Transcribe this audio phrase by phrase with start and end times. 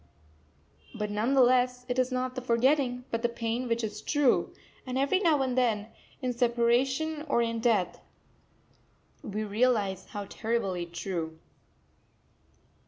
[0.95, 4.51] But none the less it is not the forgetting, but the pain which is true;
[4.83, 5.89] and every now and then,
[6.23, 7.99] in separation or in death,
[9.21, 11.37] we realise how terribly true.